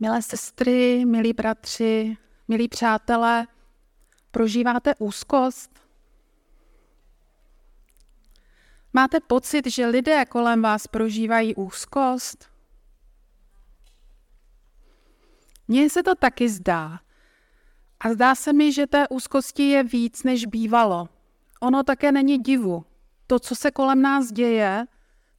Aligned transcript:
Milé 0.00 0.22
sestry, 0.22 1.04
milí 1.04 1.32
bratři, 1.32 2.16
milí 2.48 2.68
přátelé, 2.68 3.46
prožíváte 4.30 4.94
úzkost? 4.98 5.80
Máte 8.92 9.20
pocit, 9.20 9.66
že 9.66 9.86
lidé 9.86 10.24
kolem 10.24 10.62
vás 10.62 10.86
prožívají 10.86 11.54
úzkost? 11.54 12.50
Mně 15.68 15.90
se 15.90 16.02
to 16.02 16.14
taky 16.14 16.48
zdá. 16.48 17.00
A 18.00 18.12
zdá 18.12 18.34
se 18.34 18.52
mi, 18.52 18.72
že 18.72 18.86
té 18.86 19.08
úzkosti 19.08 19.62
je 19.62 19.84
víc, 19.84 20.22
než 20.22 20.46
bývalo. 20.46 21.08
Ono 21.60 21.82
také 21.82 22.12
není 22.12 22.38
divu. 22.38 22.84
To, 23.26 23.38
co 23.38 23.56
se 23.56 23.70
kolem 23.70 24.02
nás 24.02 24.32
děje, 24.32 24.86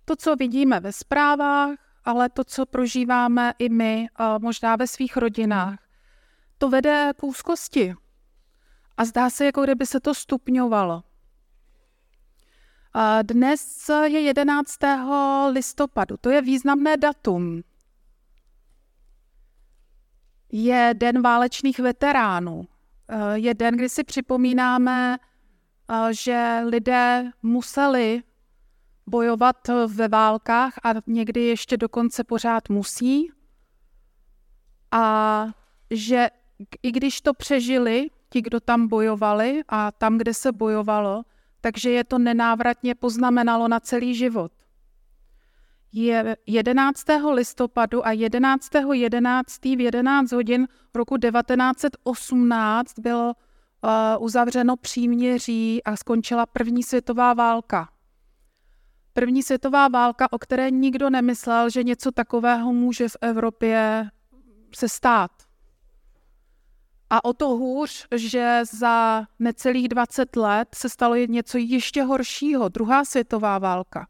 to, 0.05 0.15
co 0.15 0.35
vidíme 0.35 0.79
ve 0.79 0.91
zprávách, 0.91 1.84
ale 2.05 2.29
to, 2.29 2.43
co 2.43 2.65
prožíváme 2.65 3.53
i 3.59 3.69
my, 3.69 4.07
možná 4.39 4.75
ve 4.75 4.87
svých 4.87 5.17
rodinách, 5.17 5.79
to 6.57 6.69
vede 6.69 7.11
k 7.17 7.23
úzkosti. 7.23 7.95
A 8.97 9.05
zdá 9.05 9.29
se, 9.29 9.45
jako 9.45 9.63
kdyby 9.63 9.85
se 9.85 9.99
to 9.99 10.13
stupňovalo. 10.13 11.03
Dnes 13.21 13.89
je 13.89 14.21
11. 14.21 14.77
listopadu, 15.51 16.17
to 16.17 16.29
je 16.29 16.41
významné 16.41 16.97
datum. 16.97 17.61
Je 20.51 20.93
Den 20.97 21.21
válečných 21.21 21.79
veteránů. 21.79 22.67
Je 23.33 23.53
den, 23.53 23.75
kdy 23.75 23.89
si 23.89 24.03
připomínáme, 24.03 25.17
že 26.11 26.61
lidé 26.65 27.31
museli 27.41 28.23
bojovat 29.07 29.67
ve 29.87 30.07
válkách 30.07 30.73
a 30.83 30.89
někdy 31.07 31.41
ještě 31.41 31.77
dokonce 31.77 32.23
pořád 32.23 32.69
musí. 32.69 33.31
A 34.91 35.47
že 35.91 36.29
i 36.83 36.91
když 36.91 37.21
to 37.21 37.33
přežili, 37.33 38.09
ti, 38.29 38.41
kdo 38.41 38.59
tam 38.59 38.87
bojovali 38.87 39.63
a 39.67 39.91
tam, 39.91 40.17
kde 40.17 40.33
se 40.33 40.51
bojovalo, 40.51 41.23
takže 41.61 41.89
je 41.91 42.03
to 42.03 42.19
nenávratně 42.19 42.95
poznamenalo 42.95 43.67
na 43.67 43.79
celý 43.79 44.15
život. 44.15 44.51
Je 45.91 46.37
11. 46.45 47.03
listopadu 47.33 48.05
a 48.05 48.11
11. 48.11 48.69
11. 48.93 49.65
v 49.65 49.81
11 49.81 50.31
hodin 50.31 50.67
roku 50.95 51.17
1918 51.17 52.99
bylo 52.99 53.33
uh, 53.33 54.23
uzavřeno 54.25 54.77
příměří 54.77 55.83
a 55.83 55.95
skončila 55.95 56.45
první 56.45 56.83
světová 56.83 57.33
válka. 57.33 57.89
První 59.17 59.43
světová 59.43 59.87
válka, 59.87 60.27
o 60.31 60.39
které 60.39 60.71
nikdo 60.71 61.09
nemyslel, 61.09 61.69
že 61.69 61.83
něco 61.83 62.11
takového 62.11 62.73
může 62.73 63.09
v 63.09 63.17
Evropě 63.21 64.09
se 64.75 64.89
stát. 64.89 65.31
A 67.09 67.25
o 67.25 67.33
to 67.33 67.47
hůř, 67.49 68.07
že 68.15 68.61
za 68.71 69.25
necelých 69.39 69.87
20 69.87 70.35
let 70.35 70.75
se 70.75 70.89
stalo 70.89 71.15
něco 71.15 71.57
ještě 71.57 72.03
horšího, 72.03 72.69
druhá 72.69 73.05
světová 73.05 73.59
válka, 73.59 74.07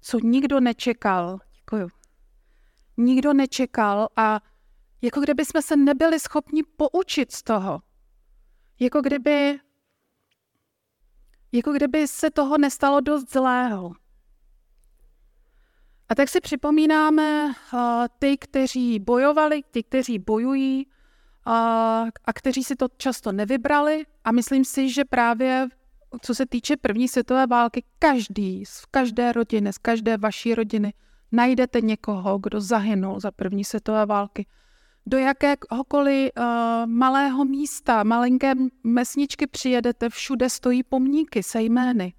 co 0.00 0.18
nikdo 0.18 0.60
nečekal. 0.60 1.38
Děkuju. 1.56 1.88
Nikdo 2.96 3.32
nečekal 3.32 4.08
a 4.16 4.40
jako 5.02 5.20
kdyby 5.20 5.44
jsme 5.44 5.62
se 5.62 5.76
nebyli 5.76 6.20
schopni 6.20 6.62
poučit 6.62 7.32
z 7.32 7.42
toho. 7.42 7.82
Jako 8.80 9.00
kdyby, 9.00 9.60
jako 11.52 11.72
kdyby 11.72 12.08
se 12.08 12.30
toho 12.30 12.58
nestalo 12.58 13.00
dost 13.00 13.32
zlého. 13.32 14.03
A 16.08 16.14
tak 16.14 16.28
si 16.28 16.40
připomínáme 16.40 17.46
uh, 17.46 17.80
ty, 18.18 18.36
kteří 18.36 18.98
bojovali, 18.98 19.62
ty, 19.70 19.82
kteří 19.82 20.18
bojují 20.18 20.86
uh, 20.86 21.52
a 22.24 22.32
kteří 22.34 22.64
si 22.64 22.76
to 22.76 22.86
často 22.96 23.32
nevybrali. 23.32 24.06
A 24.24 24.32
myslím 24.32 24.64
si, 24.64 24.90
že 24.90 25.04
právě 25.04 25.68
co 26.22 26.34
se 26.34 26.46
týče 26.46 26.76
první 26.76 27.08
světové 27.08 27.46
války, 27.46 27.84
každý 27.98 28.64
z 28.66 28.84
každé 28.90 29.32
rodiny, 29.32 29.72
z 29.72 29.78
každé 29.78 30.16
vaší 30.16 30.54
rodiny 30.54 30.92
najdete 31.32 31.80
někoho, 31.80 32.38
kdo 32.38 32.60
zahynul 32.60 33.20
za 33.20 33.30
první 33.30 33.64
světové 33.64 34.06
války. 34.06 34.46
Do 35.06 35.18
jakéhokoliv 35.18 36.30
uh, 36.38 36.44
malého 36.86 37.44
místa, 37.44 38.04
malinké 38.04 38.52
mesničky 38.84 39.46
přijedete, 39.46 40.08
všude 40.08 40.50
stojí 40.50 40.82
pomníky 40.82 41.42
se 41.42 41.62
jmény. 41.62 42.14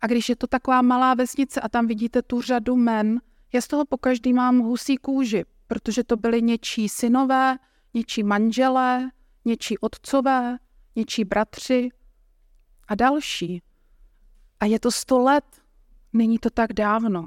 A 0.00 0.06
když 0.06 0.28
je 0.28 0.36
to 0.36 0.46
taková 0.46 0.82
malá 0.82 1.14
vesnice 1.14 1.60
a 1.60 1.68
tam 1.68 1.86
vidíte 1.86 2.22
tu 2.22 2.40
řadu 2.40 2.76
men, 2.76 3.20
já 3.52 3.60
z 3.60 3.68
toho 3.68 3.84
pokaždý 3.84 4.32
mám 4.32 4.58
husí 4.58 4.96
kůži, 4.96 5.44
protože 5.66 6.04
to 6.04 6.16
byly 6.16 6.42
něčí 6.42 6.88
synové, 6.88 7.58
něčí 7.94 8.22
manželé, 8.22 9.10
něčí 9.44 9.78
otcové, 9.78 10.58
něčí 10.96 11.24
bratři 11.24 11.88
a 12.88 12.94
další. 12.94 13.62
A 14.60 14.64
je 14.66 14.80
to 14.80 14.90
sto 14.90 15.18
let, 15.18 15.44
není 16.12 16.38
to 16.38 16.50
tak 16.50 16.72
dávno. 16.72 17.26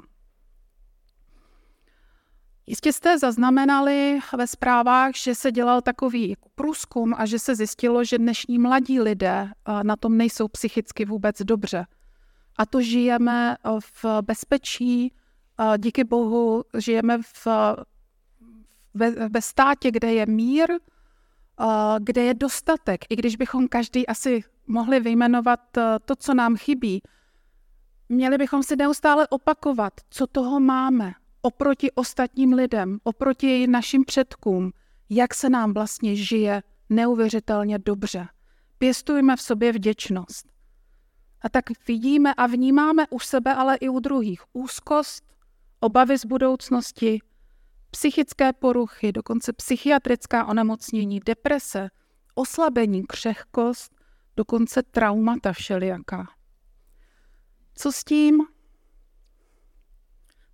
Jistě 2.66 2.92
jste 2.92 3.18
zaznamenali 3.18 4.18
ve 4.36 4.46
zprávách, 4.46 5.14
že 5.16 5.34
se 5.34 5.52
dělal 5.52 5.80
takový 5.80 6.36
průzkum 6.54 7.14
a 7.16 7.26
že 7.26 7.38
se 7.38 7.56
zjistilo, 7.56 8.04
že 8.04 8.18
dnešní 8.18 8.58
mladí 8.58 9.00
lidé 9.00 9.50
na 9.82 9.96
tom 9.96 10.16
nejsou 10.16 10.48
psychicky 10.48 11.04
vůbec 11.04 11.42
dobře 11.42 11.86
a 12.56 12.66
to 12.66 12.80
žijeme 12.80 13.56
eh, 13.56 13.70
v 13.80 14.04
bezpečí, 14.22 15.12
eh, 15.60 15.78
díky 15.78 16.04
Bohu 16.04 16.64
žijeme 16.78 17.18
v, 17.22 17.46
ve, 18.94 19.28
ve 19.28 19.42
státě, 19.42 19.90
kde 19.90 20.12
je 20.12 20.26
mír, 20.26 20.72
eh, 20.72 20.76
kde 21.98 22.22
je 22.22 22.34
dostatek. 22.34 23.04
I 23.10 23.16
když 23.16 23.36
bychom 23.36 23.68
každý 23.68 24.06
asi 24.06 24.44
mohli 24.66 25.00
vyjmenovat 25.00 25.60
to, 26.04 26.16
co 26.16 26.34
nám 26.34 26.56
chybí, 26.56 27.02
měli 28.08 28.38
bychom 28.38 28.62
si 28.62 28.76
neustále 28.76 29.28
opakovat, 29.28 29.92
co 30.10 30.26
toho 30.26 30.60
máme 30.60 31.12
oproti 31.42 31.92
ostatním 31.92 32.52
lidem, 32.52 32.98
oproti 33.04 33.66
našim 33.66 34.04
předkům, 34.04 34.72
jak 35.10 35.34
se 35.34 35.50
nám 35.50 35.72
vlastně 35.74 36.16
žije 36.16 36.62
neuvěřitelně 36.90 37.78
dobře. 37.78 38.28
Pěstujme 38.78 39.36
v 39.36 39.42
sobě 39.42 39.72
vděčnost. 39.72 40.51
A 41.44 41.48
tak 41.48 41.64
vidíme 41.88 42.34
a 42.34 42.46
vnímáme 42.46 43.06
u 43.10 43.18
sebe, 43.18 43.54
ale 43.54 43.76
i 43.76 43.88
u 43.88 44.00
druhých 44.00 44.42
úzkost, 44.52 45.24
obavy 45.80 46.18
z 46.18 46.24
budoucnosti, 46.24 47.18
psychické 47.90 48.52
poruchy, 48.52 49.12
dokonce 49.12 49.52
psychiatrická 49.52 50.44
onemocnění, 50.46 51.20
deprese, 51.20 51.88
oslabení, 52.34 53.06
křehkost, 53.06 53.92
dokonce 54.36 54.82
traumata 54.82 55.52
všelijaká. 55.52 56.26
Co 57.74 57.92
s 57.92 58.04
tím? 58.04 58.40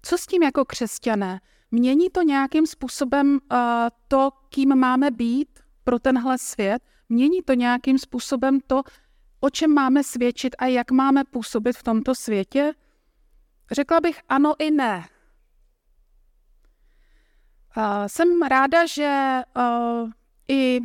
Co 0.03 0.19
s 0.19 0.27
tím 0.27 0.43
jako 0.43 0.65
křesťané? 0.65 1.41
Mění 1.71 2.11
to 2.11 2.23
nějakým 2.23 2.67
způsobem 2.67 3.39
uh, 3.53 3.59
to, 4.09 4.31
kým 4.49 4.75
máme 4.75 5.11
být 5.11 5.61
pro 5.85 5.99
tenhle 5.99 6.39
svět? 6.39 6.83
Mění 7.09 7.43
to 7.43 7.55
nějakým 7.55 7.99
způsobem 7.99 8.61
to, 8.67 8.83
o 9.41 9.51
čem 9.51 9.75
máme 9.75 10.05
svědčit 10.05 10.57
a 10.59 10.67
jak 10.67 10.91
máme 10.91 11.25
působit 11.25 11.77
v 11.77 11.83
tomto 11.83 12.15
světě? 12.15 12.73
Řekla 13.71 14.01
bych 14.01 14.21
ano 14.29 14.55
i 14.59 14.71
ne. 14.71 15.05
Jsem 18.07 18.43
ráda, 18.43 18.87
že 18.87 19.41
i 20.49 20.81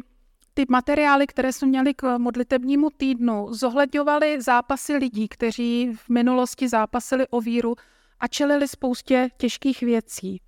ty 0.54 0.66
materiály, 0.70 1.28
které 1.28 1.54
jsme 1.54 1.68
měli 1.68 1.94
k 1.94 2.18
modlitebnímu 2.18 2.90
týdnu, 2.90 3.54
zohledňovaly 3.54 4.42
zápasy 4.42 4.96
lidí, 4.96 5.28
kteří 5.28 5.94
v 5.96 6.10
minulosti 6.10 6.70
zápasili 6.70 7.28
o 7.28 7.42
víru 7.42 7.76
a 8.20 8.28
čelili 8.28 8.68
spoustě 8.68 9.30
těžkých 9.38 9.82
věcí. 9.82 10.42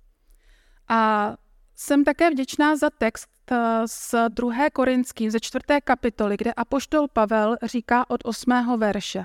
A 0.88 1.32
jsem 1.76 2.04
také 2.04 2.30
vděčná 2.30 2.76
za 2.76 2.90
text, 2.90 3.28
Eh, 3.50 3.88
z 3.88 4.14
2. 4.28 4.70
Korinským 4.70 5.30
ze 5.30 5.40
4. 5.40 5.80
kapitoly, 5.84 6.36
kde 6.36 6.52
apoštol 6.52 7.08
Pavel 7.08 7.56
říká 7.62 8.10
od 8.10 8.20
8. 8.24 8.76
verše. 8.76 9.24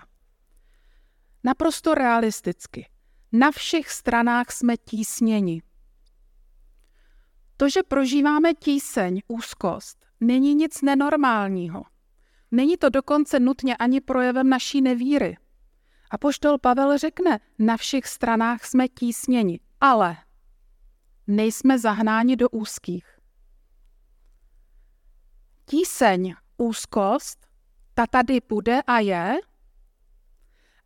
Naprosto 1.43 1.93
realisticky. 1.93 2.89
Na 3.31 3.51
všech 3.51 3.89
stranách 3.89 4.51
jsme 4.51 4.77
tísněni. 4.77 5.61
To, 7.57 7.69
že 7.69 7.83
prožíváme 7.83 8.53
tíseň, 8.53 9.21
úzkost, 9.27 10.05
není 10.19 10.55
nic 10.55 10.81
nenormálního. 10.81 11.83
Není 12.51 12.77
to 12.77 12.89
dokonce 12.89 13.39
nutně 13.39 13.77
ani 13.77 14.01
projevem 14.01 14.49
naší 14.49 14.81
nevíry. 14.81 15.37
A 16.11 16.17
poštol 16.17 16.57
Pavel 16.57 16.97
řekne, 16.97 17.39
na 17.59 17.77
všech 17.77 18.07
stranách 18.07 18.65
jsme 18.65 18.87
tísněni, 18.87 19.59
ale 19.81 20.17
nejsme 21.35 21.79
zahnáni 21.79 22.35
do 22.35 22.49
úzkých 22.49 23.21
tíseň, 25.71 26.35
úzkost, 26.57 27.47
ta 27.93 28.07
tady 28.07 28.39
bude 28.49 28.81
a 28.81 28.99
je, 28.99 29.39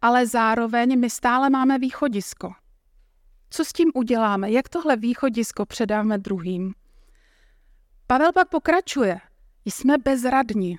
ale 0.02 0.28
zároveň 0.28 1.00
my 1.00 1.10
stále 1.10 1.50
máme 1.50 1.80
východisko. 1.80 2.54
Co 3.50 3.66
s 3.66 3.74
tím 3.74 3.92
uděláme? 3.94 4.52
Jak 4.52 4.70
tohle 4.70 4.96
východisko 4.96 5.66
předáme 5.66 6.18
druhým? 6.18 6.74
Pavel 8.08 8.34
pak 8.34 8.50
pokračuje. 8.50 9.20
Jsme 9.66 9.98
bezradní. 9.98 10.78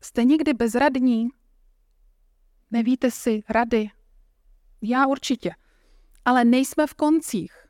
Jste 0.00 0.24
někdy 0.24 0.54
bezradní? 0.54 1.28
Nevíte 2.70 3.10
si 3.10 3.42
rady? 3.48 3.90
Já 4.82 5.06
určitě. 5.06 5.50
Ale 6.24 6.44
nejsme 6.44 6.86
v 6.86 6.94
koncích. 6.94 7.69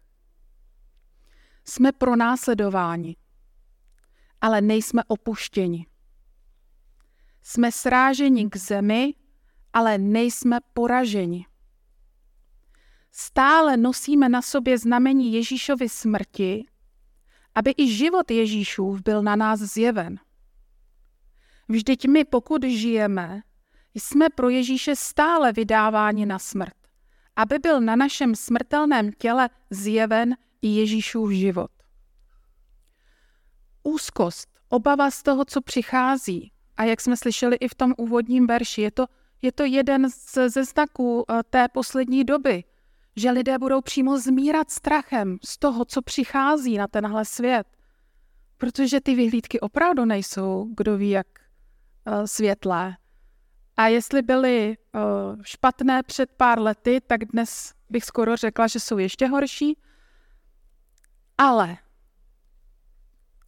Jsme 1.65 1.93
pronásledováni, 1.93 3.17
ale 4.41 4.61
nejsme 4.61 5.03
opuštěni. 5.07 5.87
Jsme 7.43 7.73
sráženi 7.73 8.51
k 8.51 8.57
zemi, 8.57 9.15
ale 9.73 9.99
nejsme 9.99 10.59
poraženi. 10.75 11.47
Stále 13.11 13.77
nosíme 13.77 14.29
na 14.29 14.43
sobě 14.43 14.79
znamení 14.79 15.33
Ježíšovy 15.33 15.89
smrti, 15.89 16.67
aby 17.55 17.75
i 17.77 17.95
život 17.95 18.31
Ježíšův 18.31 19.03
byl 19.03 19.23
na 19.23 19.37
nás 19.37 19.61
zjeven. 19.61 20.19
Vždyť 21.69 22.09
my, 22.09 22.25
pokud 22.25 22.65
žijeme, 22.65 23.43
jsme 23.95 24.31
pro 24.31 24.49
Ježíše 24.49 24.97
stále 24.97 25.53
vydáváni 25.53 26.27
na 26.27 26.39
smrt, 26.39 26.77
aby 27.37 27.59
byl 27.59 27.81
na 27.81 27.97
našem 27.97 28.35
smrtelném 28.35 29.13
těle 29.13 29.49
zjeven 29.71 30.37
i 30.63 30.69
Ježíšův 30.69 31.31
život. 31.31 31.71
Úzkost, 33.83 34.49
obava 34.69 35.11
z 35.11 35.23
toho, 35.23 35.45
co 35.45 35.61
přichází, 35.61 36.53
a 36.77 36.85
jak 36.85 37.01
jsme 37.01 37.17
slyšeli 37.17 37.57
i 37.57 37.69
v 37.69 37.75
tom 37.75 37.95
úvodním 37.97 38.47
verši, 38.47 38.83
je 38.83 38.91
to, 38.91 39.07
je 39.43 39.53
to 39.53 39.65
jeden 39.65 40.09
ze 40.47 40.65
znaků 40.65 41.25
eh, 41.29 41.43
té 41.51 41.69
poslední 41.69 42.25
doby, 42.25 42.65
že 43.17 43.31
lidé 43.31 43.59
budou 43.59 43.81
přímo 43.81 44.19
zmírat 44.19 44.71
strachem 44.71 45.39
z 45.45 45.59
toho, 45.59 45.85
co 45.85 46.03
přichází 46.03 46.79
na 46.79 46.87
tenhle 46.89 47.25
svět. 47.25 47.67
Protože 48.57 49.01
ty 49.01 49.15
vyhlídky 49.15 49.61
opravdu 49.61 50.05
nejsou, 50.05 50.69
kdo 50.77 50.97
ví, 50.97 51.11
jak 51.11 51.27
uh, 52.07 52.25
světlé. 52.25 52.97
A 53.77 53.87
jestli 53.87 54.23
byly 54.23 54.77
uh, 54.95 55.43
špatné 55.43 56.03
před 56.03 56.31
pár 56.37 56.61
lety, 56.61 57.01
tak 57.07 57.25
dnes 57.25 57.73
bych 57.91 58.05
skoro 58.05 58.37
řekla, 58.37 58.67
že 58.67 58.81
jsou 58.81 58.99
ještě 58.99 59.27
horší. 59.27 59.79
Ale 61.41 61.77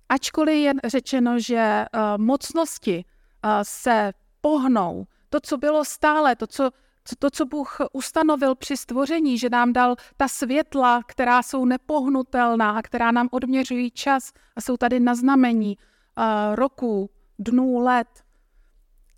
ačkoliv 0.09 0.56
je 0.56 0.73
řečeno, 0.85 1.39
že 1.39 1.85
uh, 1.94 2.25
mocnosti 2.25 3.05
uh, 3.05 3.50
se 3.62 4.12
pohnou, 4.41 5.06
to, 5.31 5.41
co 5.41 5.59
bylo 5.59 5.85
stále, 5.85 6.37
to, 6.37 6.47
co 6.47 6.71
to, 7.19 7.31
co 7.31 7.47
Bůh 7.47 7.77
ustanovil 7.93 8.55
při 8.55 8.77
stvoření, 8.77 9.39
že 9.39 9.50
nám 9.50 9.73
dal 9.73 9.97
ta 10.17 10.29
světla, 10.29 11.03
která 11.06 11.43
jsou 11.43 11.65
nepohnutelná 11.65 12.71
a 12.71 12.83
která 12.83 13.11
nám 13.11 13.29
odměřují 13.31 13.91
čas 13.91 14.33
a 14.56 14.61
jsou 14.61 14.77
tady 14.77 15.00
na 15.00 15.15
znamení 15.15 15.77
uh, 15.77 16.55
roku, 16.55 17.11
dnů, 17.39 17.79
let, 17.79 18.25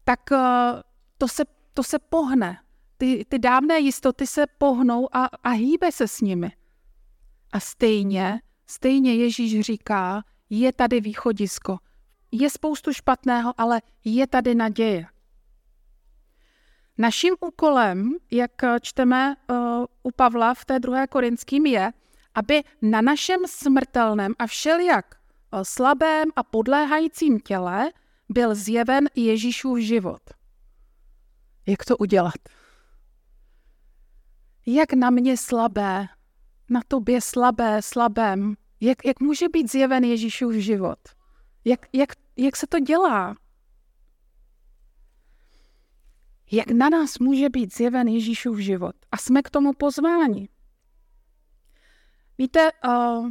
tak 0.05 0.21
uh, 0.33 0.39
to, 1.19 1.29
se, 1.29 1.45
to 1.75 1.83
se 1.83 1.99
pohne. 1.99 2.59
Ty, 2.97 3.25
ty 3.29 3.39
dávné 3.39 3.79
jistoty 3.79 4.27
se 4.27 4.47
pohnou 4.59 5.17
a, 5.17 5.25
a 5.25 5.49
hýbe 5.49 5.93
se 5.93 6.09
s 6.09 6.21
nimi. 6.21 6.53
A 7.53 7.61
stejně, 7.61 8.41
stejně 8.67 9.15
Ježíš 9.15 9.61
říká, 9.61 10.25
je 10.51 10.73
tady 10.73 11.01
východisko. 11.01 11.79
Je 12.33 12.51
spoustu 12.51 12.93
špatného, 12.93 13.55
ale 13.57 13.83
je 14.05 14.27
tady 14.27 14.55
naděje. 14.55 15.07
Naším 16.99 17.35
úkolem, 17.41 18.13
jak 18.31 18.51
čteme 18.81 19.37
uh, 19.51 19.57
u 20.03 20.11
Pavla 20.11 20.55
v 20.55 20.65
té 20.65 20.79
druhé 20.79 21.07
korinským, 21.07 21.67
je, 21.67 21.93
aby 22.35 22.63
na 22.83 23.01
našem 23.01 23.41
smrtelném 23.47 24.35
a 24.39 24.47
všelijak 24.47 25.15
uh, 25.15 25.61
slabém 25.63 26.29
a 26.37 26.43
podléhajícím 26.43 27.41
těle 27.41 27.91
byl 28.29 28.55
zjeven 28.55 29.09
Ježíšův 29.15 29.79
život. 29.79 30.23
Jak 31.67 31.85
to 31.85 31.97
udělat? 31.97 32.35
Jak 34.67 34.93
na 34.93 35.11
mě 35.11 35.37
slabé, 35.37 36.07
na 36.69 36.81
tobě 36.89 37.21
slabé, 37.21 37.83
slabém, 37.83 38.55
jak, 38.81 39.05
jak 39.05 39.21
může 39.21 39.49
být 39.49 39.73
zjeven 39.73 40.05
Ježíšův 40.05 40.55
život? 40.55 40.99
Jak, 41.65 41.87
jak, 41.93 42.13
jak 42.37 42.57
se 42.57 42.67
to 42.67 42.79
dělá? 42.81 43.37
jak 46.53 46.71
na 46.71 46.89
nás 46.89 47.19
může 47.19 47.49
být 47.49 47.77
zjeven 47.77 48.09
Ježíšův 48.09 48.59
život. 48.59 48.97
A 49.13 49.17
jsme 49.17 49.43
k 49.43 49.51
tomu 49.51 49.73
pozváni. 49.73 50.49
Víte, 52.39 52.71
uh, 52.89 53.29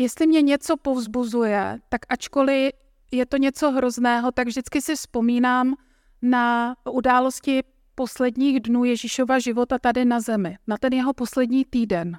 jestli 0.00 0.26
mě 0.26 0.42
něco 0.42 0.76
povzbuzuje, 0.76 1.80
tak 1.88 2.00
ačkoliv 2.08 2.72
je 3.10 3.26
to 3.26 3.36
něco 3.36 3.70
hrozného, 3.70 4.32
tak 4.32 4.48
vždycky 4.48 4.82
si 4.82 4.96
vzpomínám 4.96 5.74
na 6.22 6.76
události 6.90 7.62
posledních 7.94 8.60
dnů 8.60 8.84
Ježíšova 8.84 9.38
života 9.38 9.78
tady 9.78 10.04
na 10.04 10.20
zemi, 10.20 10.58
na 10.66 10.76
ten 10.78 10.92
jeho 10.92 11.12
poslední 11.14 11.64
týden. 11.64 12.18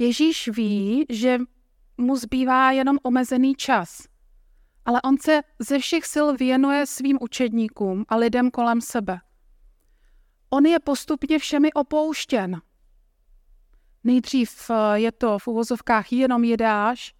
Ježíš 0.00 0.48
ví, 0.48 1.06
že 1.08 1.38
mu 1.96 2.16
zbývá 2.16 2.70
jenom 2.70 2.98
omezený 3.02 3.54
čas 3.54 4.10
ale 4.90 5.02
on 5.02 5.18
se 5.18 5.40
ze 5.58 5.78
všech 5.78 6.06
sil 6.12 6.26
věnuje 6.36 6.86
svým 6.86 7.18
učedníkům 7.20 8.04
a 8.08 8.16
lidem 8.16 8.50
kolem 8.50 8.80
sebe. 8.80 9.20
On 10.50 10.66
je 10.66 10.78
postupně 10.78 11.38
všemi 11.38 11.72
opouštěn. 11.72 12.60
Nejdřív 14.04 14.70
eh, 14.70 14.98
je 14.98 15.12
to 15.12 15.38
v 15.38 15.46
uvozovkách 15.46 16.12
jenom 16.12 16.44
jedáš, 16.44 17.14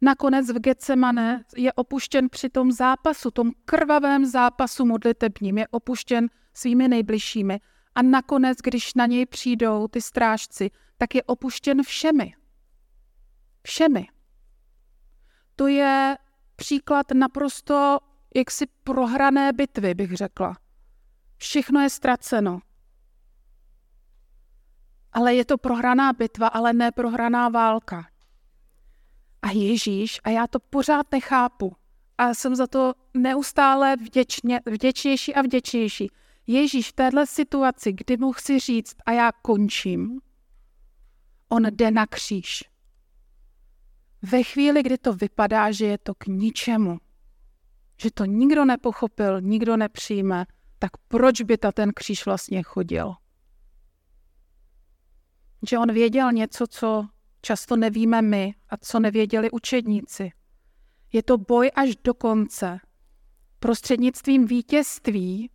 nakonec 0.00 0.50
v 0.50 0.58
Getsemane 0.58 1.44
je 1.56 1.72
opuštěn 1.72 2.28
při 2.28 2.48
tom 2.48 2.72
zápasu, 2.72 3.30
tom 3.30 3.50
krvavém 3.64 4.26
zápasu 4.26 4.84
modlitebním, 4.84 5.58
je 5.58 5.68
opuštěn 5.68 6.28
svými 6.54 6.88
nejbližšími. 6.88 7.60
A 7.94 8.02
nakonec, 8.02 8.58
když 8.64 8.94
na 8.94 9.06
něj 9.06 9.26
přijdou 9.26 9.88
ty 9.88 10.02
strážci, 10.02 10.70
tak 10.98 11.14
je 11.14 11.22
opuštěn 11.22 11.82
všemi. 11.82 12.34
Všemi. 13.62 14.08
To 15.56 15.66
je 15.66 16.18
příklad 16.56 17.06
naprosto 17.14 17.98
jaksi 18.34 18.66
prohrané 18.84 19.52
bitvy, 19.52 19.94
bych 19.94 20.16
řekla. 20.16 20.56
Všechno 21.36 21.80
je 21.80 21.90
ztraceno. 21.90 22.60
Ale 25.12 25.34
je 25.34 25.44
to 25.44 25.58
prohraná 25.58 26.12
bitva, 26.12 26.48
ale 26.48 26.72
ne 26.72 26.92
prohraná 26.92 27.48
válka. 27.48 28.06
A 29.42 29.50
Ježíš, 29.50 30.20
a 30.24 30.30
já 30.30 30.46
to 30.46 30.60
pořád 30.60 31.12
nechápu, 31.12 31.76
a 32.18 32.34
jsem 32.34 32.56
za 32.56 32.66
to 32.66 32.94
neustále 33.14 33.96
vděčně, 33.96 34.60
vděčnější 34.66 35.34
a 35.34 35.42
vděčnější. 35.42 36.10
Ježíš 36.46 36.88
v 36.88 36.92
téhle 36.92 37.26
situaci, 37.26 37.92
kdy 37.92 38.16
mu 38.16 38.32
chci 38.32 38.58
říct 38.58 38.96
a 39.06 39.12
já 39.12 39.32
končím, 39.32 40.20
on 41.48 41.62
jde 41.70 41.90
na 41.90 42.06
kříž. 42.06 42.64
Ve 44.22 44.42
chvíli, 44.42 44.82
kdy 44.82 44.98
to 44.98 45.12
vypadá, 45.12 45.72
že 45.72 45.86
je 45.86 45.98
to 45.98 46.14
k 46.14 46.26
ničemu, 46.26 46.98
že 48.02 48.10
to 48.10 48.24
nikdo 48.24 48.64
nepochopil, 48.64 49.40
nikdo 49.40 49.76
nepřijme, 49.76 50.46
tak 50.78 50.90
proč 51.08 51.42
by 51.42 51.58
ta 51.58 51.72
ten 51.72 51.92
kříž 51.94 52.26
vlastně 52.26 52.62
chodil? 52.62 53.14
Že 55.68 55.78
on 55.78 55.92
věděl 55.92 56.32
něco, 56.32 56.66
co 56.66 57.08
často 57.42 57.76
nevíme 57.76 58.22
my 58.22 58.54
a 58.68 58.76
co 58.76 59.00
nevěděli 59.00 59.50
učedníci. 59.50 60.30
Je 61.12 61.22
to 61.22 61.38
boj 61.38 61.70
až 61.74 61.96
do 62.04 62.14
konce. 62.14 62.78
Prostřednictvím 63.58 64.46
vítězství, 64.46 65.50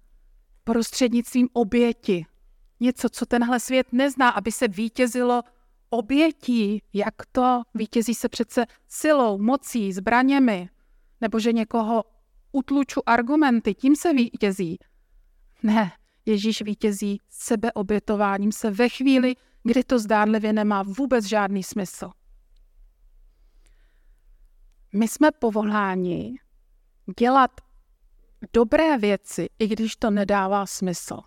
prostřednictvím 0.64 1.50
oběti. 1.54 2.26
Něco, 2.80 3.10
co 3.10 3.26
tenhle 3.26 3.60
svět 3.60 3.88
nezná, 3.94 4.30
aby 4.30 4.52
se 4.52 4.68
vítězilo 4.68 5.42
obětí, 5.94 6.82
jak 6.94 7.14
to 7.32 7.62
vítězí 7.74 8.14
se 8.14 8.30
přece 8.30 8.66
silou, 8.88 9.38
mocí, 9.38 9.94
zbraněmi, 9.94 10.70
nebo 11.22 11.40
že 11.40 11.54
někoho 11.54 12.04
utluču 12.52 13.02
argumenty, 13.06 13.74
tím 13.74 13.96
se 13.96 14.14
vítězí. 14.14 14.78
Ne, 15.64 15.92
Ježíš 16.26 16.62
vítězí 16.62 17.20
sebeobětováním 17.30 18.52
se 18.52 18.72
ve 18.72 18.90
chvíli, 18.90 19.36
kdy 19.64 19.84
to 19.84 20.00
zdánlivě 20.00 20.54
nemá 20.54 20.84
vůbec 20.84 21.26
žádný 21.26 21.64
smysl. 21.64 22.12
My 24.94 25.08
jsme 25.08 25.32
povoláni 25.32 26.36
dělat 27.20 27.52
dobré 28.54 28.98
věci, 28.98 29.50
i 29.60 29.68
když 29.68 29.96
to 29.96 30.12
nedává 30.12 30.66
smysl. 30.66 31.20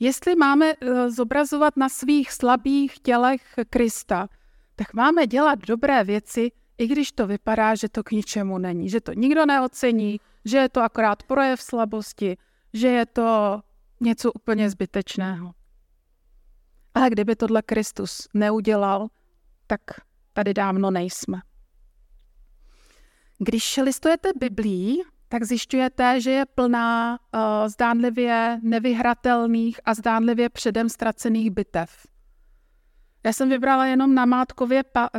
Jestli 0.00 0.36
máme 0.36 0.72
eh, 0.72 1.10
zobrazovat 1.10 1.76
na 1.76 1.88
svých 1.88 2.32
slabých 2.32 3.00
tělech 3.00 3.54
Krista, 3.70 4.28
tak 4.76 4.94
máme 4.94 5.26
dělat 5.26 5.58
dobré 5.58 6.04
věci, 6.04 6.50
i 6.78 6.86
když 6.86 7.12
to 7.12 7.26
vypadá, 7.26 7.74
že 7.74 7.88
to 7.88 8.02
k 8.02 8.10
ničemu 8.10 8.58
není, 8.58 8.90
že 8.90 9.00
to 9.00 9.12
nikdo 9.12 9.46
neocení, 9.46 10.20
že 10.44 10.58
je 10.58 10.68
to 10.68 10.82
akorát 10.82 11.22
projev 11.22 11.60
slabosti, 11.62 12.36
že 12.72 12.88
je 12.88 13.06
to 13.06 13.60
něco 14.00 14.32
úplně 14.32 14.70
zbytečného. 14.70 15.52
Ale 16.94 17.10
kdyby 17.10 17.36
tohle 17.36 17.62
Kristus 17.62 18.28
neudělal, 18.34 19.08
tak 19.66 19.80
tady 20.32 20.54
dávno 20.54 20.90
nejsme. 20.90 21.40
Když 23.38 23.76
listujete 23.76 24.28
Biblii, 24.38 25.02
tak 25.30 25.46
zjišťujete, 25.46 26.20
že 26.20 26.30
je 26.30 26.44
plná 26.46 27.18
uh, 27.18 27.40
zdánlivě 27.68 28.58
nevyhratelných 28.62 29.80
a 29.84 29.94
zdánlivě 29.94 30.48
předem 30.48 30.88
ztracených 30.88 31.50
bitev. 31.50 32.06
Já 33.24 33.32
jsem 33.32 33.48
vybrala 33.48 33.86
jenom 33.86 34.14
na 34.14 34.26
Mátkově 34.26 34.82
pa, 34.82 35.10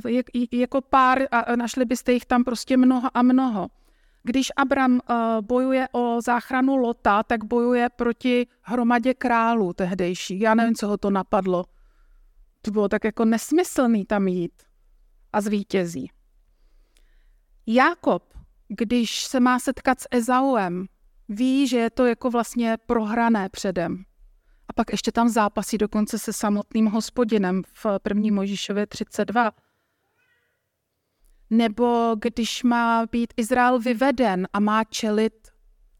jako 0.51 0.81
pár 0.81 1.19
a 1.31 1.55
našli 1.55 1.85
byste 1.85 2.11
jich 2.11 2.25
tam 2.25 2.43
prostě 2.43 2.77
mnoho 2.77 3.09
a 3.13 3.21
mnoho. 3.21 3.67
Když 4.23 4.51
Abram 4.57 4.93
uh, 4.93 4.99
bojuje 5.41 5.87
o 5.91 6.21
záchranu 6.21 6.75
Lota, 6.75 7.23
tak 7.23 7.43
bojuje 7.43 7.89
proti 7.89 8.47
hromadě 8.61 9.13
králů 9.13 9.73
tehdejších. 9.73 10.41
Já 10.41 10.55
nevím, 10.55 10.75
co 10.75 10.87
ho 10.87 10.97
to 10.97 11.09
napadlo. 11.09 11.65
To 12.61 12.71
bylo 12.71 12.89
tak 12.89 13.03
jako 13.03 13.25
nesmyslný 13.25 14.05
tam 14.05 14.27
jít 14.27 14.63
a 15.33 15.41
zvítězí. 15.41 16.11
Jákob, 17.67 18.33
když 18.77 19.23
se 19.23 19.39
má 19.39 19.59
setkat 19.59 19.99
s 19.99 20.07
Ezauem, 20.11 20.85
ví, 21.29 21.67
že 21.67 21.77
je 21.77 21.89
to 21.89 22.05
jako 22.05 22.29
vlastně 22.29 22.77
prohrané 22.85 23.49
předem. 23.49 24.03
A 24.67 24.73
pak 24.73 24.91
ještě 24.91 25.11
tam 25.11 25.29
zápasí 25.29 25.77
dokonce 25.77 26.19
se 26.19 26.33
samotným 26.33 26.85
hospodinem 26.85 27.61
v 27.73 27.85
první 28.03 28.31
Možíšově 28.31 28.87
32. 28.87 29.51
Nebo 31.49 32.15
když 32.21 32.63
má 32.63 33.05
být 33.05 33.33
Izrael 33.37 33.79
vyveden 33.79 34.47
a 34.53 34.59
má 34.59 34.83
čelit 34.83 35.33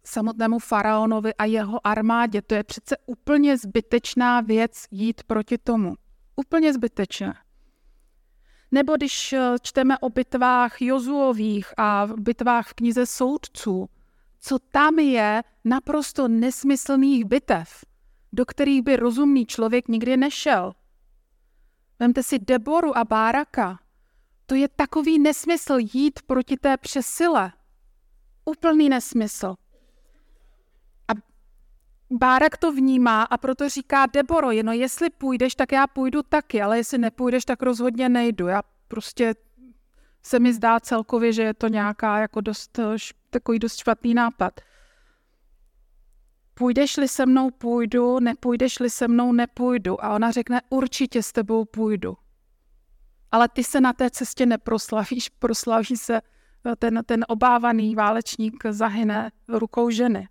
samotnému 0.04 0.60
faraonovi 0.60 1.34
a 1.34 1.46
jeho 1.46 1.88
armádě, 1.88 2.42
to 2.42 2.56
je 2.56 2.64
přece 2.64 2.98
úplně 3.06 3.58
zbytečná 3.58 4.42
věc 4.42 4.86
jít 4.92 5.24
proti 5.24 5.58
tomu. 5.58 5.96
Úplně 6.36 6.74
zbytečné. 6.74 7.34
Nebo 8.72 8.96
když 8.96 9.34
eh, 9.34 9.56
čteme 9.62 9.98
o 9.98 10.10
bitvách 10.10 10.82
Jozuových 10.82 11.74
a 11.78 12.08
bitvách 12.16 12.68
v 12.68 12.74
knize 12.74 13.06
soudců, 13.06 13.90
co 14.40 14.60
tam 14.60 15.00
je 15.00 15.44
naprosto 15.66 16.28
nesmyslných 16.28 17.26
bitev, 17.26 17.86
do 18.34 18.46
kterých 18.46 18.82
by 18.82 18.96
rozumný 18.96 19.46
člověk 19.46 19.88
nikdy 19.88 20.18
nešel. 20.18 20.74
Vemte 22.00 22.24
si 22.24 22.40
Deboru 22.40 22.98
a 22.98 23.04
Báraka. 23.04 23.80
To 24.46 24.56
je 24.56 24.68
takový 24.68 25.20
nesmysl 25.20 25.78
jít 25.94 26.20
proti 26.28 26.58
té 26.58 26.78
přesile. 26.78 27.52
Úplný 28.46 28.90
nesmysl. 28.90 29.56
Bárak 32.12 32.58
to 32.58 32.72
vnímá 32.72 33.24
a 33.24 33.38
proto 33.38 33.70
říká 33.70 34.06
Deboro, 34.06 34.50
no 34.64 34.72
jestli 34.72 35.10
půjdeš, 35.10 35.56
tak 35.56 35.72
já 35.72 35.88
půjdu 35.88 36.24
taky, 36.24 36.62
ale 36.62 36.78
jestli 36.78 36.98
nepůjdeš, 36.98 37.46
tak 37.46 37.62
rozhodně 37.62 38.10
nejdu. 38.10 38.48
Já 38.48 38.62
prostě 38.88 39.36
se 40.24 40.40
mi 40.40 40.54
zdá 40.54 40.80
celkově, 40.80 41.34
že 41.34 41.42
je 41.42 41.54
to 41.54 41.68
nějaká 41.68 42.20
jako 42.20 42.42
dost, 42.42 42.80
takový 43.30 43.60
dost 43.60 43.78
špatný 43.78 44.14
nápad. 44.14 44.62
Půjdeš-li 46.54 47.08
se 47.08 47.26
mnou, 47.26 47.52
půjdu, 47.52 48.20
nepůjdeš-li 48.20 48.90
se 48.90 49.08
mnou, 49.08 49.32
nepůjdu. 49.32 50.06
A 50.06 50.16
ona 50.16 50.32
řekne, 50.32 50.62
určitě 50.70 51.24
s 51.24 51.32
tebou 51.32 51.66
půjdu. 51.66 52.18
Ale 53.32 53.50
ty 53.50 53.64
se 53.64 53.82
na 53.82 53.94
té 53.94 54.10
cestě 54.10 54.46
neproslavíš, 54.46 55.30
proslaví 55.30 55.98
se 55.98 56.22
ten, 56.80 57.02
ten 57.06 57.26
obávaný 57.28 57.96
válečník 57.96 58.64
zahyne 58.70 59.32
rukou 59.48 59.90
ženy. 59.90 60.28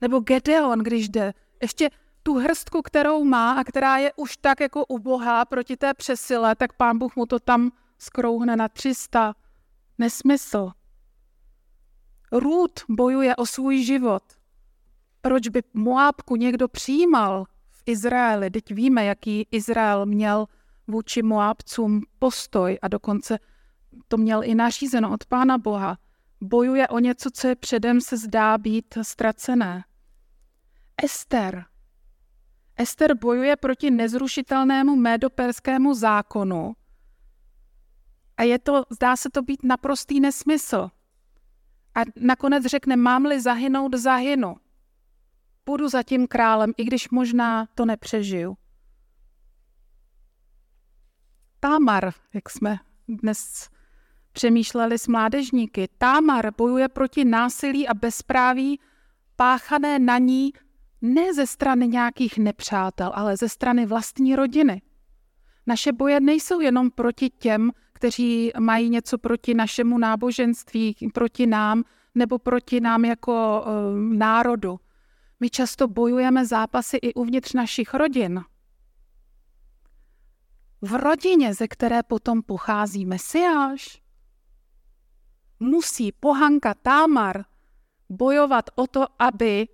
Nebo 0.00 0.20
Gedeon, 0.20 0.78
když 0.78 1.08
jde, 1.08 1.34
ještě 1.62 1.90
tu 2.22 2.34
hrstku, 2.34 2.82
kterou 2.82 3.24
má 3.24 3.52
a 3.52 3.64
která 3.64 3.96
je 3.96 4.12
už 4.16 4.36
tak 4.36 4.60
jako 4.60 4.86
ubohá 4.86 5.44
proti 5.44 5.76
té 5.76 5.94
přesile, 5.94 6.54
tak 6.54 6.72
pán 6.72 6.98
Bůh 6.98 7.16
mu 7.16 7.26
to 7.26 7.38
tam 7.38 7.70
skrouhne 7.98 8.56
na 8.56 8.68
300. 8.68 9.34
Nesmysl. 9.98 10.70
Růd 12.32 12.80
bojuje 12.88 13.36
o 13.36 13.46
svůj 13.46 13.84
život. 13.84 14.22
Proč 15.20 15.48
by 15.48 15.62
Moábku 15.74 16.36
někdo 16.36 16.68
přijímal 16.68 17.44
v 17.70 17.82
Izraeli? 17.86 18.50
Teď 18.50 18.72
víme, 18.72 19.04
jaký 19.04 19.46
Izrael 19.50 20.06
měl 20.06 20.46
vůči 20.88 21.22
Moábcům 21.22 22.02
postoj 22.18 22.78
a 22.82 22.88
dokonce 22.88 23.38
to 24.08 24.16
měl 24.16 24.42
i 24.44 24.54
nařízeno 24.54 25.12
od 25.12 25.26
Pána 25.26 25.58
Boha. 25.58 25.98
Bojuje 26.40 26.88
o 26.88 26.98
něco, 26.98 27.30
co 27.30 27.48
je 27.48 27.56
předem 27.56 28.00
se 28.00 28.16
zdá 28.16 28.58
být 28.58 28.98
ztracené. 29.02 29.84
Ester. 31.02 31.64
Ester 32.76 33.16
bojuje 33.16 33.56
proti 33.56 33.90
nezrušitelnému 33.90 34.96
médoperskému 34.96 35.94
zákonu 35.94 36.76
a 38.36 38.42
je 38.42 38.58
to, 38.58 38.84
zdá 38.90 39.16
se 39.16 39.30
to 39.30 39.42
být 39.42 39.62
naprostý 39.62 40.20
nesmysl. 40.20 40.90
A 41.94 42.00
nakonec 42.16 42.64
řekne, 42.64 42.96
mám-li 42.96 43.40
zahynout, 43.40 43.94
zahynu. 43.94 44.56
Budu 45.66 45.88
za 45.88 46.02
tím 46.02 46.26
králem, 46.26 46.72
i 46.76 46.84
když 46.84 47.10
možná 47.10 47.66
to 47.74 47.84
nepřežiju. 47.84 48.56
Támar, 51.60 52.12
jak 52.34 52.50
jsme 52.50 52.78
dnes 53.08 53.68
přemýšleli 54.36 54.98
s 54.98 55.08
mládežníky, 55.08 55.88
Támar 55.98 56.50
bojuje 56.56 56.88
proti 56.88 57.24
násilí 57.24 57.88
a 57.88 57.94
bezpráví 57.94 58.80
páchané 59.36 59.98
na 59.98 60.18
ní 60.18 60.52
ne 61.02 61.34
ze 61.34 61.46
strany 61.46 61.88
nějakých 61.88 62.38
nepřátel, 62.38 63.12
ale 63.14 63.36
ze 63.36 63.48
strany 63.48 63.86
vlastní 63.86 64.36
rodiny. 64.36 64.82
Naše 65.66 65.92
boje 65.92 66.20
nejsou 66.20 66.60
jenom 66.60 66.90
proti 66.90 67.30
těm, 67.30 67.70
kteří 67.92 68.52
mají 68.60 68.88
něco 68.90 69.18
proti 69.18 69.54
našemu 69.54 69.98
náboženství, 69.98 70.96
proti 71.14 71.46
nám 71.46 71.84
nebo 72.14 72.38
proti 72.38 72.80
nám 72.80 73.04
jako 73.04 73.64
uh, 73.66 73.72
národu. 74.16 74.80
My 75.40 75.50
často 75.50 75.88
bojujeme 75.88 76.46
zápasy 76.46 76.96
i 76.96 77.14
uvnitř 77.14 77.52
našich 77.52 77.94
rodin. 77.94 78.44
V 80.82 80.94
rodině, 80.94 81.54
ze 81.54 81.68
které 81.68 82.02
potom 82.02 82.42
pochází 82.42 83.06
Mesiáš, 83.06 84.05
musí 85.60 86.12
pohanka 86.12 86.74
Támar 86.74 87.44
bojovat 88.08 88.70
o 88.74 88.86
to, 88.86 89.06
aby 89.18 89.68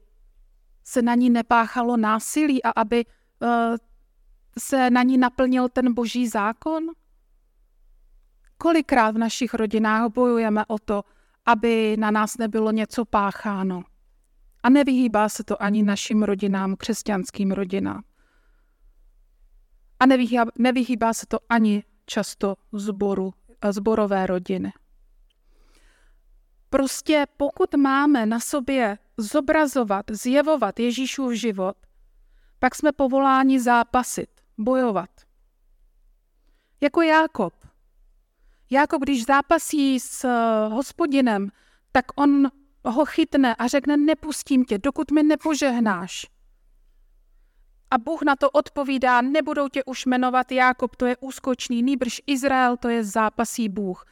se 0.85 1.03
na 1.03 1.15
ní 1.15 1.31
nepáchalo 1.31 1.97
násilí 1.97 2.63
a 2.63 2.71
aby 2.71 3.05
uh, 3.05 3.49
se 4.59 4.91
na 4.91 5.03
ní 5.03 5.19
naplnil 5.19 5.69
ten 5.69 5.95
boží 5.95 6.29
zákon? 6.29 6.87
Kolikrát 8.59 9.15
v 9.15 9.19
našich 9.19 9.55
rodinách 9.55 10.13
bojujeme 10.13 10.65
o 10.67 10.79
to, 10.79 11.03
aby 11.47 11.97
na 11.97 12.11
nás 12.11 12.39
nebylo 12.39 12.71
něco 12.71 13.05
pácháno? 13.05 13.83
A 14.63 14.71
nevyhýbá 14.71 15.29
se 15.29 15.45
to 15.45 15.63
ani 15.63 15.83
našim 15.83 16.23
rodinám, 16.23 16.77
křesťanským 16.77 17.53
rodinám. 17.53 18.03
A 20.01 20.07
nevyhýbá, 20.07 20.45
nevyhýbá 20.59 21.15
se 21.15 21.27
to 21.27 21.39
ani 21.49 21.85
často 22.07 22.57
zboru, 22.73 23.35
zborové 23.71 24.27
rodiny. 24.27 24.73
Prostě 26.73 27.27
pokud 27.37 27.75
máme 27.75 28.27
na 28.27 28.41
sobě 28.41 28.99
zobrazovat, 29.17 30.05
zjevovat 30.11 30.81
Ježíšův 30.81 31.33
život, 31.33 31.77
pak 32.59 32.75
jsme 32.75 32.93
povoláni 32.93 33.61
zápasit, 33.61 34.31
bojovat. 34.59 35.11
Jako 36.81 37.03
Jákob. 37.03 37.55
Jákob, 38.71 39.03
když 39.03 39.25
zápasí 39.25 40.01
s 40.01 40.29
hospodinem, 40.69 41.49
tak 41.93 42.05
on 42.15 42.49
ho 42.85 43.05
chytne 43.05 43.55
a 43.55 43.67
řekne, 43.67 43.97
nepustím 43.97 44.65
tě, 44.65 44.79
dokud 44.79 45.11
mi 45.11 45.23
nepožehnáš. 45.23 46.27
A 47.91 47.99
Bůh 47.99 48.23
na 48.23 48.37
to 48.37 48.51
odpovídá, 48.51 49.21
nebudou 49.21 49.69
tě 49.69 49.85
už 49.85 50.07
jmenovat 50.07 50.53
Jákob, 50.53 50.97
to 50.97 51.07
je 51.07 51.17
úskočný, 51.17 51.83
nýbrž 51.83 52.23
Izrael, 52.27 52.77
to 52.77 52.89
je 52.89 53.05
zápasí 53.05 53.69
Bůh. 53.69 54.05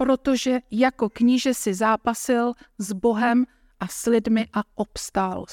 Protože 0.00 0.58
jako 0.70 1.08
kníže 1.08 1.54
si 1.54 1.74
zápasil 1.74 2.52
s 2.78 2.92
Bohem 2.92 3.46
a 3.80 3.88
s 3.88 4.06
lidmi 4.06 4.46
a 4.52 4.62
obstál. 4.74 5.44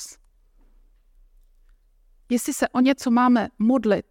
Jestli 2.30 2.54
se 2.54 2.70
o 2.70 2.80
něco 2.80 3.12
máme 3.12 3.48
modlit, 3.60 4.06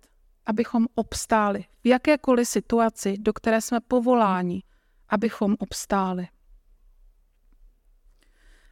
abychom 0.46 0.86
obstáli 0.94 1.64
v 1.84 1.88
jakékoliv 1.88 2.48
situaci, 2.48 3.18
do 3.18 3.32
které 3.32 3.60
jsme 3.60 3.80
povoláni, 3.80 4.62
abychom 5.08 5.56
obstáli. 5.58 6.28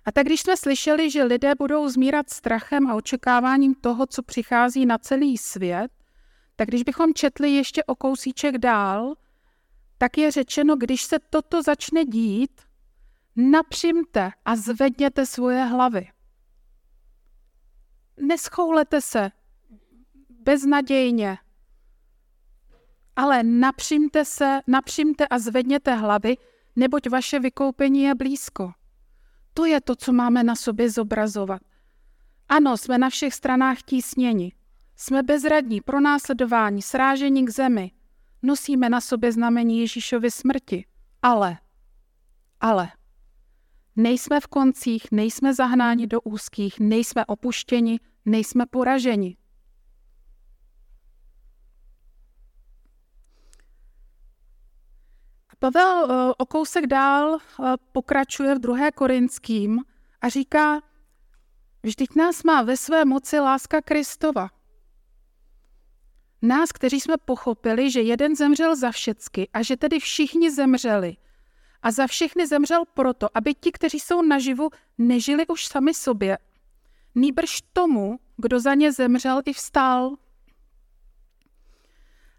A 0.05 0.13
tak 0.13 0.27
když 0.27 0.41
jsme 0.41 0.57
slyšeli, 0.57 1.11
že 1.11 1.25
lidé 1.25 1.53
budou 1.59 1.89
zmírat 1.89 2.31
strachem 2.31 2.87
a 2.87 2.95
očekáváním 2.95 3.75
toho, 3.75 4.07
co 4.07 4.23
přichází 4.23 4.87
na 4.87 4.99
celý 4.99 5.39
svět, 5.39 5.93
tak 6.57 6.69
když 6.69 6.83
bychom 6.83 7.15
četli 7.15 7.51
ještě 7.51 7.85
o 7.85 7.95
kousíček 7.95 8.59
dál, 8.59 9.15
tak 9.99 10.19
je 10.19 10.31
řečeno, 10.31 10.77
když 10.77 11.03
se 11.03 11.19
toto 11.31 11.63
začne 11.63 12.05
dít, 12.05 12.61
napřimte 13.37 14.31
a 14.45 14.57
zvedněte 14.57 15.27
svoje 15.27 15.65
hlavy. 15.65 16.09
Neschoulete 18.21 19.01
se 19.01 19.31
beznadějně, 20.29 21.39
ale 23.17 23.43
napřimte 23.43 24.25
se, 24.25 24.61
napřimte 24.67 25.27
a 25.27 25.39
zvedněte 25.39 25.95
hlavy, 25.95 26.37
neboť 26.77 27.09
vaše 27.09 27.41
vykoupení 27.41 28.03
je 28.03 28.15
blízko. 28.15 28.73
To 29.55 29.65
je 29.65 29.81
to, 29.81 29.97
co 29.97 30.13
máme 30.13 30.43
na 30.45 30.55
sobě 30.55 30.91
zobrazovat. 30.91 31.63
Ano, 32.49 32.77
jsme 32.77 32.99
na 32.99 33.11
všech 33.11 33.35
stranách 33.35 33.83
tísněni. 33.83 34.53
Jsme 34.97 35.23
bezradní, 35.23 35.81
pro 35.81 36.01
následování, 36.01 36.83
srážení 36.83 37.45
k 37.45 37.51
zemi. 37.51 37.91
Nosíme 38.45 38.89
na 38.89 39.01
sobě 39.01 39.33
znamení 39.33 39.81
Ježíšovy 39.81 40.31
smrti. 40.31 40.85
Ale, 41.23 41.59
ale, 42.61 42.93
nejsme 43.97 44.41
v 44.41 44.47
koncích, 44.47 45.13
nejsme 45.13 45.55
zahnáni 45.55 46.07
do 46.07 46.21
úzkých, 46.21 46.81
nejsme 46.81 47.25
opuštěni, 47.27 48.01
nejsme 48.25 48.67
poraženi. 48.67 49.37
Pavel 55.59 56.11
eh, 56.11 56.35
o 56.39 56.47
kousek 56.47 56.87
dál 56.87 57.39
eh, 57.39 57.73
pokračuje 57.93 58.55
v 58.55 58.59
druhé 58.59 58.93
Korinským 58.93 59.81
a 60.21 60.29
říká, 60.29 60.83
vždyť 61.83 62.15
nás 62.17 62.43
má 62.43 62.63
ve 62.63 62.77
své 62.77 63.05
moci 63.05 63.41
láska 63.41 63.83
Kristova. 63.83 64.49
Nás, 66.45 66.73
kteří 66.73 67.01
jsme 67.01 67.15
pochopili, 67.25 67.91
že 67.91 68.01
jeden 68.01 68.37
zemřel 68.37 68.77
za 68.77 68.91
všecky 68.91 69.49
a 69.53 69.63
že 69.63 69.77
tedy 69.77 70.01
všichni 70.01 70.51
zemřeli. 70.51 71.17
A 71.83 71.91
za 71.91 72.07
všechny 72.07 72.47
zemřel 72.47 72.85
proto, 72.95 73.29
aby 73.35 73.55
ti, 73.55 73.73
kteří 73.73 74.01
jsou 74.01 74.23
naživu, 74.23 74.71
nežili 74.99 75.47
už 75.47 75.67
sami 75.67 75.95
sobě. 75.95 76.39
Nýbrž 77.15 77.63
tomu, 77.73 78.19
kdo 78.37 78.61
za 78.61 78.75
ně 78.75 78.93
zemřel 78.93 79.43
i 79.45 79.53
vstál. 79.53 80.17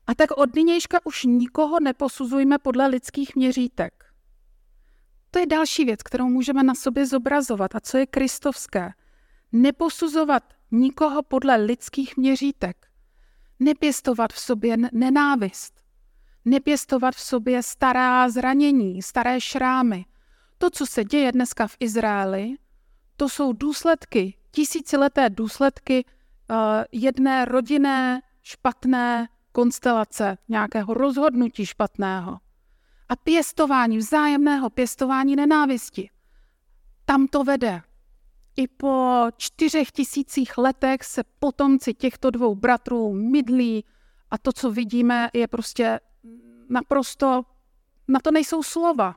A 0.07 0.15
tak 0.15 0.31
od 0.31 0.55
nynějška 0.55 1.00
už 1.03 1.24
nikoho 1.24 1.79
neposuzujme 1.79 2.57
podle 2.57 2.88
lidských 2.88 3.35
měřítek. 3.35 4.05
To 5.31 5.39
je 5.39 5.45
další 5.45 5.85
věc, 5.85 6.03
kterou 6.03 6.27
můžeme 6.27 6.63
na 6.63 6.75
sobě 6.75 7.05
zobrazovat 7.05 7.75
a 7.75 7.79
co 7.79 7.97
je 7.97 8.05
kristovské. 8.05 8.91
Neposuzovat 9.51 10.43
nikoho 10.71 11.24
podle 11.24 11.55
lidských 11.55 12.17
měřítek. 12.17 12.94
Nepěstovat 13.59 14.33
v 14.33 14.39
sobě 14.39 14.77
nenávist. 14.91 15.74
Nepěstovat 16.45 17.15
v 17.15 17.19
sobě 17.19 17.63
stará 17.63 18.29
zranění, 18.29 19.01
staré 19.01 19.41
šrámy. 19.41 20.05
To, 20.57 20.69
co 20.69 20.85
se 20.85 21.03
děje 21.03 21.31
dneska 21.31 21.67
v 21.67 21.75
Izraeli, 21.79 22.55
to 23.17 23.29
jsou 23.29 23.53
důsledky, 23.53 24.38
tisícileté 24.51 25.29
důsledky 25.29 26.05
uh, 26.05 26.57
jedné 26.91 27.45
rodinné 27.45 28.21
špatné 28.43 29.27
konstelace, 29.51 30.38
nějakého 30.50 30.93
rozhodnutí 30.93 31.65
špatného. 31.65 32.39
A 33.09 33.15
pěstování, 33.15 33.97
vzájemného 33.97 34.69
pěstování 34.69 35.35
nenávisti. 35.35 36.09
Tam 37.05 37.27
to 37.27 37.43
vede. 37.43 37.81
I 38.55 38.67
po 38.67 39.25
čtyřech 39.38 39.91
tisících 39.91 40.57
letech 40.57 41.03
se 41.03 41.24
potomci 41.39 41.93
těchto 41.93 42.29
dvou 42.31 42.55
bratrů 42.55 43.13
mydlí 43.13 43.85
a 44.31 44.38
to, 44.38 44.51
co 44.51 44.71
vidíme, 44.71 45.29
je 45.33 45.47
prostě 45.47 46.00
naprosto, 46.69 47.45
na 48.07 48.19
to 48.19 48.31
nejsou 48.31 48.63
slova. 48.63 49.15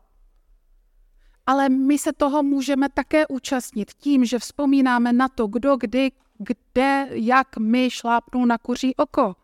Ale 1.47 1.69
my 1.69 1.99
se 1.99 2.13
toho 2.13 2.43
můžeme 2.43 2.89
také 2.89 3.27
účastnit 3.27 3.95
tím, 3.95 4.25
že 4.25 4.39
vzpomínáme 4.39 5.13
na 5.13 5.29
to, 5.29 5.47
kdo, 5.47 5.77
kdy, 5.77 6.13
kde, 6.39 7.09
jak 7.11 7.57
my 7.57 7.91
šlápnou 7.91 8.45
na 8.45 8.59
kuří 8.59 8.97
oko. 8.97 9.37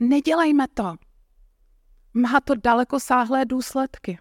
Nedělejme 0.00 0.68
to. 0.68 0.96
Má 2.14 2.40
to 2.40 2.54
daleko 2.54 3.00
sáhlé 3.00 3.44
důsledky. 3.44 4.18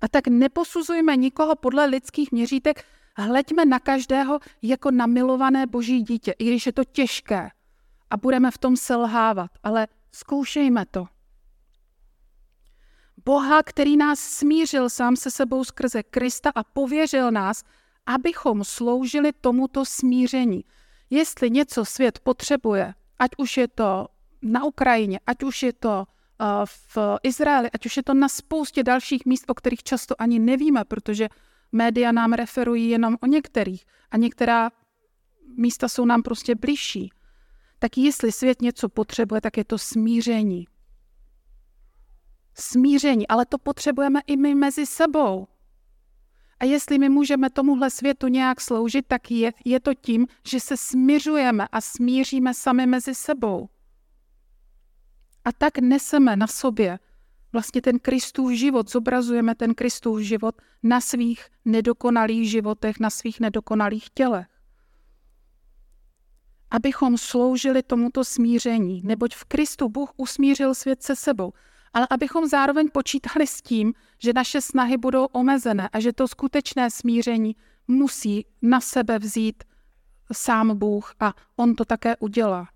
A 0.00 0.08
tak 0.08 0.28
neposuzujme 0.28 1.16
nikoho 1.16 1.56
podle 1.56 1.86
lidských 1.86 2.32
měřítek, 2.32 2.84
hleďme 3.16 3.64
na 3.64 3.78
každého 3.78 4.38
jako 4.62 4.90
na 4.90 5.06
milované 5.06 5.66
boží 5.66 6.02
dítě, 6.02 6.34
i 6.38 6.44
když 6.44 6.66
je 6.66 6.72
to 6.72 6.84
těžké 6.84 7.50
a 8.10 8.16
budeme 8.16 8.50
v 8.50 8.58
tom 8.58 8.76
selhávat, 8.76 9.50
ale 9.62 9.86
zkoušejme 10.12 10.86
to. 10.90 11.06
Boha, 13.24 13.62
který 13.62 13.96
nás 13.96 14.20
smířil 14.20 14.90
sám 14.90 15.16
se 15.16 15.30
sebou 15.30 15.64
skrze 15.64 16.02
Krista 16.02 16.50
a 16.54 16.64
pověřil 16.64 17.30
nás, 17.30 17.62
abychom 18.06 18.64
sloužili 18.64 19.32
tomuto 19.32 19.84
smíření. 19.84 20.64
Jestli 21.10 21.50
něco 21.50 21.84
svět 21.84 22.18
potřebuje, 22.18 22.94
ať 23.18 23.30
už 23.38 23.56
je 23.56 23.68
to 23.68 24.08
na 24.42 24.64
Ukrajině, 24.64 25.20
ať 25.26 25.42
už 25.42 25.62
je 25.62 25.72
to 25.72 26.06
v 26.64 26.98
Izraeli, 27.22 27.70
ať 27.70 27.86
už 27.86 27.96
je 27.96 28.02
to 28.02 28.14
na 28.14 28.28
spoustě 28.28 28.82
dalších 28.82 29.26
míst, 29.26 29.44
o 29.48 29.54
kterých 29.54 29.82
často 29.82 30.14
ani 30.18 30.38
nevíme, 30.38 30.84
protože 30.84 31.28
média 31.72 32.12
nám 32.12 32.32
referují 32.32 32.88
jenom 32.88 33.16
o 33.22 33.26
některých 33.26 33.84
a 34.10 34.16
některá 34.16 34.70
místa 35.56 35.88
jsou 35.88 36.04
nám 36.04 36.22
prostě 36.22 36.54
bližší. 36.54 37.10
Tak 37.78 37.98
jestli 37.98 38.32
svět 38.32 38.62
něco 38.62 38.88
potřebuje, 38.88 39.40
tak 39.40 39.56
je 39.56 39.64
to 39.64 39.78
smíření. 39.78 40.66
Smíření, 42.54 43.28
ale 43.28 43.46
to 43.46 43.58
potřebujeme 43.58 44.20
i 44.26 44.36
my 44.36 44.54
mezi 44.54 44.86
sebou. 44.86 45.46
A 46.60 46.64
jestli 46.64 46.98
my 46.98 47.08
můžeme 47.08 47.50
tomuhle 47.50 47.90
světu 47.90 48.28
nějak 48.28 48.60
sloužit, 48.60 49.06
tak 49.08 49.30
je, 49.30 49.52
je 49.64 49.80
to 49.80 49.94
tím, 49.94 50.26
že 50.46 50.60
se 50.60 50.76
směřujeme 50.76 51.68
a 51.72 51.80
smíříme 51.80 52.54
sami 52.54 52.86
mezi 52.86 53.14
sebou. 53.14 53.68
A 55.46 55.52
tak 55.52 55.78
neseme 55.78 56.36
na 56.36 56.46
sobě 56.46 56.98
vlastně 57.52 57.82
ten 57.82 57.98
Kristův 57.98 58.52
život, 58.52 58.90
zobrazujeme 58.90 59.54
ten 59.54 59.74
Kristův 59.74 60.20
život 60.20 60.54
na 60.82 61.00
svých 61.00 61.46
nedokonalých 61.64 62.50
životech, 62.50 63.00
na 63.00 63.10
svých 63.10 63.40
nedokonalých 63.40 64.10
tělech. 64.10 64.46
Abychom 66.70 67.18
sloužili 67.18 67.82
tomuto 67.82 68.24
smíření, 68.24 69.02
neboť 69.04 69.34
v 69.34 69.44
Kristu 69.44 69.88
Bůh 69.88 70.10
usmířil 70.16 70.74
svět 70.74 71.02
se 71.02 71.16
sebou 71.16 71.52
ale 71.96 72.06
abychom 72.10 72.48
zároveň 72.48 72.88
počítali 72.92 73.46
s 73.46 73.62
tím, 73.62 73.94
že 74.18 74.32
naše 74.32 74.60
snahy 74.60 74.96
budou 74.96 75.24
omezené 75.24 75.88
a 75.92 76.00
že 76.00 76.12
to 76.12 76.28
skutečné 76.28 76.90
smíření 76.90 77.56
musí 77.88 78.46
na 78.62 78.80
sebe 78.80 79.18
vzít 79.18 79.64
sám 80.32 80.78
Bůh 80.78 81.14
a 81.20 81.32
on 81.56 81.74
to 81.74 81.84
také 81.84 82.16
udělá. 82.16 82.68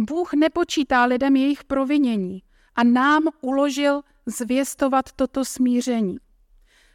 Bůh 0.00 0.32
nepočítá 0.32 1.04
lidem 1.04 1.36
jejich 1.36 1.64
provinění 1.64 2.42
a 2.74 2.84
nám 2.84 3.22
uložil 3.40 4.02
zvěstovat 4.26 5.12
toto 5.16 5.44
smíření. 5.44 6.16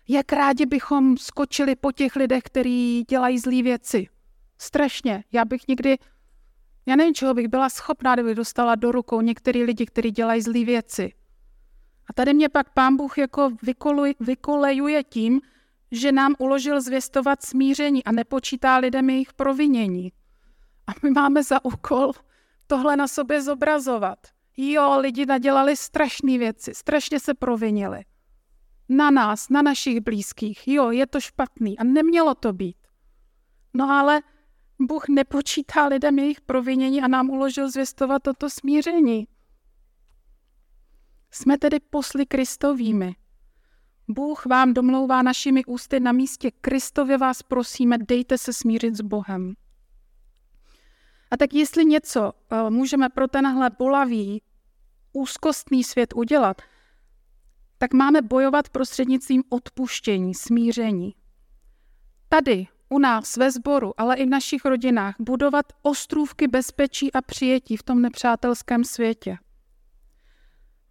Jak 0.08 0.34
rádi 0.34 0.66
bychom 0.66 1.18
skočili 1.18 1.76
po 1.76 1.92
těch 1.92 2.16
lidech, 2.16 2.44
kteří 2.44 3.06
dělají 3.10 3.40
zlé 3.40 3.62
věci. 3.62 4.08
Strašně. 4.58 5.24
Já 5.32 5.46
bych 5.46 5.68
někdy, 5.68 5.98
já 6.86 6.96
nevím, 6.96 7.14
čeho 7.14 7.34
bych 7.34 7.48
byla 7.48 7.70
schopná, 7.70 8.14
kdyby 8.14 8.36
dostala 8.36 8.76
do 8.76 8.92
rukou 8.92 9.22
některý 9.22 9.64
lidi, 9.64 9.86
kteří 9.86 10.12
dělají 10.12 10.42
zlé 10.42 10.66
věci. 10.66 11.14
A 12.10 12.14
tady 12.14 12.34
mě 12.34 12.50
pak 12.50 12.74
pán 12.74 12.96
Bůh 12.96 13.18
jako 13.18 13.52
vykoluje, 13.64 14.14
vykolejuje 14.20 15.04
tím, 15.04 15.42
že 15.92 16.12
nám 16.12 16.36
uložil 16.40 16.82
zvěstovat 16.82 17.44
smíření 17.44 18.04
a 18.04 18.12
nepočítá 18.12 18.78
lidem 18.78 19.10
jejich 19.10 19.34
provinění. 19.34 20.12
A 20.88 20.92
my 21.04 21.10
máme 21.10 21.44
za 21.44 21.66
úkol 21.66 22.12
tohle 22.68 22.96
na 22.96 23.08
sobě 23.08 23.42
zobrazovat. 23.42 24.20
Jo, 24.58 25.00
lidi 25.00 25.26
nadělali 25.26 25.78
strašné 25.78 26.38
věci, 26.38 26.76
strašně 26.76 27.20
se 27.20 27.34
provinili. 27.34 28.06
Na 28.90 29.12
nás, 29.12 29.50
na 29.50 29.62
našich 29.62 30.00
blízkých. 30.00 30.68
Jo, 30.68 30.92
je 30.92 31.08
to 31.08 31.22
špatný 31.22 31.80
a 31.80 31.84
nemělo 31.84 32.36
to 32.36 32.54
být. 32.54 32.78
No 33.74 33.90
ale 33.90 34.22
Bůh 34.80 35.08
nepočítá 35.10 35.88
lidem 35.88 36.20
jejich 36.20 36.42
provinění 36.42 37.02
a 37.02 37.08
nám 37.08 37.30
uložil 37.30 37.72
zvěstovat 37.72 38.24
toto 38.24 38.50
smíření. 38.50 39.28
Jsme 41.32 41.58
tedy 41.58 41.80
posly 41.80 42.26
Kristovými. 42.26 43.16
Bůh 44.08 44.46
vám 44.46 44.74
domlouvá 44.74 45.22
našimi 45.22 45.66
ústy 45.66 46.00
na 46.00 46.12
místě 46.12 46.52
Kristově 46.52 47.18
vás 47.18 47.44
prosíme, 47.44 47.98
dejte 47.98 48.38
se 48.38 48.54
smířit 48.54 48.96
s 48.96 49.02
Bohem. 49.02 49.54
A 51.32 51.38
tak 51.38 51.54
jestli 51.54 51.86
něco 51.86 52.32
uh, 52.52 52.70
můžeme 52.70 53.10
pro 53.10 53.28
tenhle 53.28 53.70
bolavý, 53.80 54.42
úzkostný 55.14 55.84
svět 55.84 56.14
udělat, 56.16 56.62
tak 57.78 57.94
máme 57.94 58.22
bojovat 58.22 58.70
prostřednictvím 58.70 59.44
odpuštění, 59.50 60.34
smíření. 60.34 61.16
Tady, 62.30 62.68
u 62.90 63.00
nás, 63.00 63.38
ve 63.38 63.52
sboru, 63.52 63.94
ale 63.98 64.16
i 64.16 64.26
v 64.26 64.30
našich 64.30 64.66
rodinách, 64.66 65.16
budovat 65.20 65.66
ostrůvky 65.82 66.48
bezpečí 66.48 67.14
a 67.14 67.22
přijetí 67.22 67.78
v 67.78 67.84
tom 67.84 68.02
nepřátelském 68.02 68.84
světě. 68.84 69.38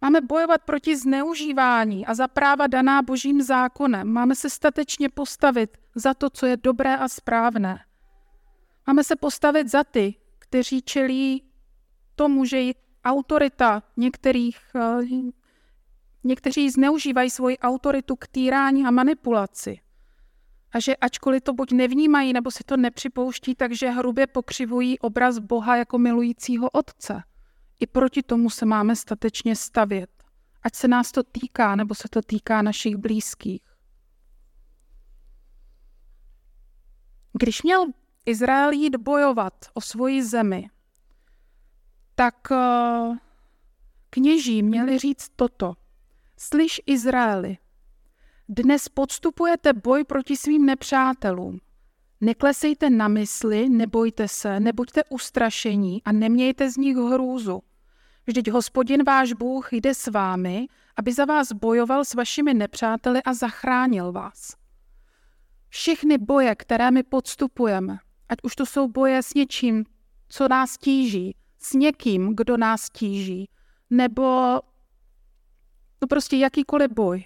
Máme 0.01 0.21
bojovat 0.21 0.61
proti 0.61 0.97
zneužívání 0.97 2.05
a 2.05 2.13
za 2.13 2.27
práva 2.27 2.67
daná 2.67 3.01
božím 3.01 3.41
zákonem. 3.41 4.07
Máme 4.07 4.35
se 4.35 4.49
statečně 4.49 5.09
postavit 5.09 5.77
za 5.95 6.13
to, 6.13 6.29
co 6.29 6.45
je 6.45 6.57
dobré 6.57 6.97
a 6.97 7.07
správné. 7.07 7.85
Máme 8.87 9.03
se 9.03 9.15
postavit 9.15 9.71
za 9.71 9.83
ty, 9.83 10.15
kteří 10.49 10.81
čelí 10.81 11.43
tomu, 12.15 12.45
že 12.45 12.71
autorita 13.05 13.83
některých, 13.97 14.57
eh, 14.75 15.05
někteří 16.23 16.69
zneužívají 16.69 17.29
svoji 17.29 17.57
autoritu 17.57 18.15
k 18.15 18.27
týrání 18.27 18.85
a 18.85 18.91
manipulaci. 18.91 19.79
A 20.71 20.79
že 20.79 20.95
ačkoliv 20.95 21.43
to 21.43 21.53
buď 21.53 21.71
nevnímají, 21.71 22.33
nebo 22.33 22.51
si 22.51 22.63
to 22.63 22.77
nepřipouští, 22.77 23.55
takže 23.55 23.89
hrubě 23.89 24.27
pokřivují 24.27 24.99
obraz 24.99 25.39
Boha 25.39 25.77
jako 25.77 25.97
milujícího 25.97 26.69
otce. 26.69 27.23
I 27.79 27.87
proti 27.87 28.23
tomu 28.23 28.49
se 28.49 28.65
máme 28.65 28.95
statečně 28.95 29.55
stavět. 29.55 30.09
Ať 30.63 30.75
se 30.75 30.87
nás 30.87 31.11
to 31.11 31.23
týká, 31.23 31.75
nebo 31.75 31.95
se 31.95 32.07
to 32.09 32.21
týká 32.21 32.61
našich 32.61 32.95
blízkých. 32.95 33.61
Když 37.33 37.63
měl 37.63 37.85
Izrael 38.25 38.71
jít 38.71 38.95
bojovat 38.95 39.53
o 39.73 39.81
svoji 39.81 40.23
zemi, 40.23 40.69
tak 42.15 42.35
eh, 42.51 43.17
kněží 44.09 44.63
měli 44.63 44.99
říct 44.99 45.29
toto. 45.35 45.73
Slyš 46.37 46.81
Izraeli, 46.85 47.57
dnes 48.49 48.89
podstupujete 48.89 49.73
boj 49.73 50.03
proti 50.03 50.37
svým 50.37 50.65
nepřátelům. 50.65 51.59
Neklesejte 52.21 52.89
na 52.89 53.07
mysli, 53.07 53.69
nebojte 53.69 54.27
se, 54.27 54.59
nebuďte 54.59 55.03
ustrašení 55.09 56.03
a 56.03 56.11
nemějte 56.11 56.71
z 56.71 56.77
nich 56.77 56.97
hrůzu. 56.97 57.61
Vždyť 58.27 58.51
hospodin 58.51 59.03
váš 59.03 59.33
Bůh 59.33 59.73
jde 59.73 59.93
s 59.93 60.07
vámi, 60.07 60.67
aby 60.97 61.13
za 61.13 61.25
vás 61.25 61.51
bojoval 61.51 62.05
s 62.05 62.13
vašimi 62.13 62.53
nepřáteli 62.53 63.23
a 63.23 63.33
zachránil 63.33 64.11
vás. 64.11 64.55
Všechny 65.69 66.17
boje, 66.17 66.55
které 66.55 66.91
my 66.91 67.03
podstupujeme, 67.03 67.97
ať 68.29 68.37
už 68.43 68.55
to 68.55 68.65
jsou 68.65 68.87
boje 68.87 69.23
s 69.23 69.33
něčím, 69.33 69.85
co 70.29 70.47
nás 70.47 70.77
tíží, 70.77 71.35
s 71.59 71.73
někým, 71.73 72.35
kdo 72.35 72.57
nás 72.57 72.89
tíží, 72.89 73.49
nebo 73.89 74.59
no 76.01 76.07
prostě 76.09 76.37
jakýkoliv 76.37 76.91
boj, 76.91 77.25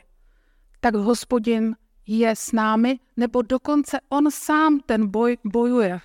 tak 0.79 0.95
hospodin 0.95 1.75
je 2.07 2.35
s 2.35 2.51
námi, 2.51 2.99
nebo 3.17 3.41
dokonce 3.41 3.99
on 4.09 4.31
sám 4.31 4.79
ten 4.79 5.07
boj 5.11 5.37
bojuje. 5.45 5.99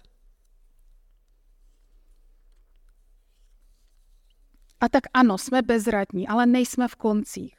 A 4.81 4.89
tak 4.89 5.03
ano, 5.15 5.39
jsme 5.39 5.63
bezradní, 5.63 6.29
ale 6.29 6.47
nejsme 6.47 6.89
v 6.89 6.97
koncích. 6.97 7.55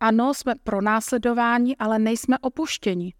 Ano, 0.00 0.34
jsme 0.34 0.54
pro 0.54 0.82
následování, 0.82 1.76
ale 1.76 1.98
nejsme 1.98 2.38
opuštěni. 2.38 3.14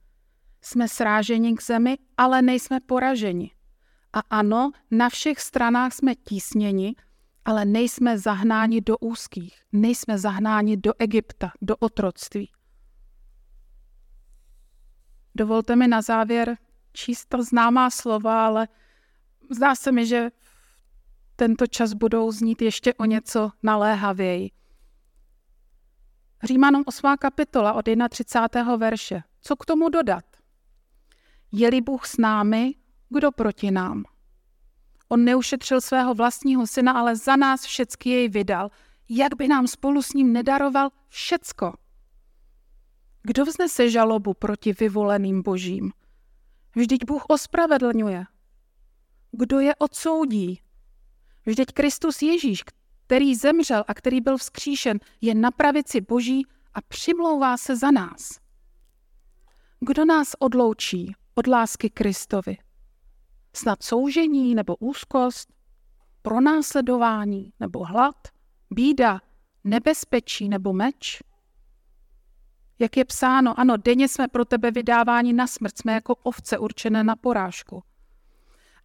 Jsme 0.61 0.89
sráženi 0.89 1.55
k 1.55 1.63
zemi, 1.63 1.99
ale 2.17 2.43
nejsme 2.43 2.81
poraženi. 2.81 3.56
A 4.17 4.21
ano, 4.31 4.71
na 4.91 5.09
všech 5.09 5.41
stranách 5.41 5.93
jsme 5.93 6.15
tísněni, 6.15 6.95
ale 7.45 7.65
nejsme 7.65 8.19
zahnáni 8.19 8.81
do 8.81 8.99
úzkých, 8.99 9.63
nejsme 9.73 10.19
zahnáni 10.19 10.77
do 10.77 10.93
Egypta, 10.99 11.53
do 11.63 11.77
otroctví. 11.77 12.51
Dovolte 15.35 15.77
mi 15.77 15.89
na 15.89 16.03
závěr 16.03 16.57
číst 16.93 17.27
to 17.27 17.43
známá 17.43 17.91
slova, 17.91 18.47
ale 18.47 18.69
zdá 19.51 19.75
se 19.75 19.93
mi, 19.93 20.07
že 20.07 20.31
tento 21.37 21.67
čas 21.67 21.93
budou 21.93 22.33
znít 22.33 22.63
ještě 22.63 22.95
o 22.95 23.05
něco 23.05 23.51
naléhavěji. 23.63 24.51
Římanům 26.45 26.83
8. 26.87 27.17
kapitola 27.21 27.73
od 27.73 27.85
31. 28.09 28.77
verše. 28.77 29.23
Co 29.41 29.57
k 29.57 29.67
tomu 29.67 29.89
dodat? 29.89 30.25
Je-li 31.53 31.81
Bůh 31.81 32.07
s 32.07 32.17
námi, 32.17 32.75
kdo 33.09 33.33
proti 33.33 33.71
nám? 33.71 34.05
On 35.09 35.25
neušetřil 35.25 35.81
svého 35.81 36.15
vlastního 36.15 36.67
syna, 36.67 36.93
ale 36.93 37.17
za 37.17 37.37
nás 37.37 37.65
všecky 37.65 38.11
jej 38.11 38.29
vydal. 38.29 38.71
Jak 39.09 39.37
by 39.37 39.49
nám 39.49 39.67
spolu 39.67 40.03
s 40.03 40.13
ním 40.13 40.33
nedaroval 40.33 40.91
všecko? 41.09 41.73
Kdo 43.23 43.45
vznese 43.45 43.91
žalobu 43.91 44.35
proti 44.35 44.73
vyvoleným 44.73 45.43
božím? 45.43 45.93
Vždyť 46.77 47.05
Bůh 47.05 47.25
ospravedlňuje. 47.29 48.25
Kdo 49.33 49.61
je 49.61 49.75
odsoudí? 49.75 50.63
Vždyť 51.47 51.73
Kristus 51.73 52.23
Ježíš, 52.23 52.65
který 53.07 53.35
zemřel 53.35 53.85
a 53.89 53.95
který 53.95 54.21
byl 54.21 54.39
vzkříšen, 54.39 54.99
je 55.21 55.35
na 55.35 55.51
pravici 55.51 56.01
boží 56.01 56.47
a 56.75 56.81
přimlouvá 56.81 57.57
se 57.57 57.77
za 57.77 57.91
nás. 57.91 58.41
Kdo 59.81 60.05
nás 60.05 60.33
odloučí 60.39 61.15
od 61.35 61.47
lásky 61.47 61.91
Kristovi? 61.91 62.57
Snad 63.57 63.83
soužení 63.83 64.55
nebo 64.55 64.77
úzkost, 64.77 65.53
pronásledování 66.23 67.53
nebo 67.61 67.85
hlad, 67.85 68.29
bída, 68.71 69.21
nebezpečí 69.65 70.49
nebo 70.49 70.73
meč? 70.73 71.23
Jak 72.79 72.97
je 72.97 73.05
psáno, 73.05 73.61
ano, 73.61 73.77
denně 73.77 74.09
jsme 74.09 74.29
pro 74.29 74.45
tebe 74.45 74.71
vydáváni 74.71 75.33
na 75.33 75.47
smrt, 75.47 75.79
jsme 75.79 75.93
jako 75.93 76.15
ovce 76.15 76.59
určené 76.59 77.05
na 77.05 77.17
porážku. 77.17 77.83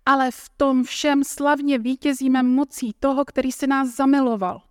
Ale 0.05 0.31
v 0.31 0.49
tom 0.57 0.83
všem 0.83 1.23
slavně 1.23 1.79
vítězíme 1.79 2.43
mocí 2.43 2.93
toho, 2.99 3.25
který 3.25 3.51
si 3.51 3.67
nás 3.67 3.95
zamiloval. 3.95 4.61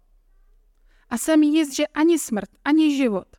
A 1.11 1.19
jsem 1.19 1.43
jist, 1.43 1.75
že 1.75 1.87
ani 1.87 2.19
smrt, 2.19 2.51
ani 2.65 2.97
život, 2.97 3.37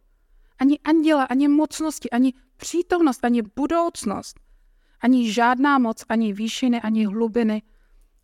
ani 0.60 0.80
anděla, 0.80 1.24
ani 1.24 1.48
mocnosti, 1.48 2.10
ani 2.10 2.34
přítomnost, 2.58 3.26
ani 3.26 3.42
budoucnost, 3.56 4.40
ani 5.02 5.32
žádná 5.32 5.78
moc, 5.78 6.06
ani 6.10 6.34
výšiny, 6.34 6.82
ani 6.82 7.06
hlubiny, 7.06 7.62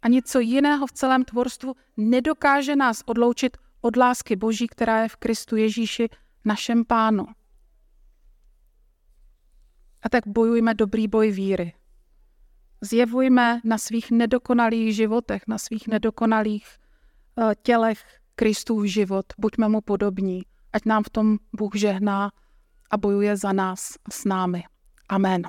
ani 0.01 0.21
co 0.21 0.39
jiného 0.39 0.87
v 0.87 0.91
celém 0.91 1.23
tvorstvu 1.23 1.75
nedokáže 1.97 2.75
nás 2.75 3.03
odloučit 3.05 3.57
od 3.81 3.95
lásky 3.95 4.35
Boží, 4.35 4.67
která 4.67 5.01
je 5.01 5.09
v 5.09 5.15
Kristu 5.15 5.55
Ježíši, 5.55 6.09
našem 6.45 6.85
pánu. 6.85 7.25
A 10.01 10.09
tak 10.09 10.27
bojujme 10.27 10.73
dobrý 10.73 11.07
boj 11.07 11.31
víry. 11.31 11.73
Zjevujme 12.81 13.61
na 13.63 13.77
svých 13.77 14.11
nedokonalých 14.11 14.95
životech, 14.95 15.41
na 15.47 15.57
svých 15.57 15.87
nedokonalých 15.87 16.67
uh, 16.67 17.53
tělech 17.63 18.19
Kristův 18.35 18.85
život. 18.85 19.25
Buďme 19.37 19.67
mu 19.69 19.81
podobní, 19.81 20.45
ať 20.73 20.85
nám 20.85 21.03
v 21.03 21.09
tom 21.09 21.37
Bůh 21.53 21.75
žehná 21.75 22.31
a 22.91 22.97
bojuje 22.97 23.37
za 23.37 23.53
nás 23.53 23.93
s 24.11 24.25
námi. 24.25 24.63
Amen. 25.09 25.41